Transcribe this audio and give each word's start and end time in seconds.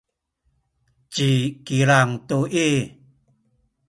ci 1.13 1.29
Kilang 1.65 2.11
tu 2.27 2.37
i 2.69 2.69